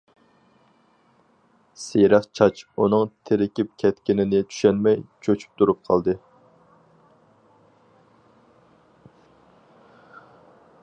[1.81, 6.19] سېرىق چاچ ئۇنىڭ تېرىكىپ كەتكىنىنى چۈشەنمەي چۆچۈپ تۇرۇپ قالدى.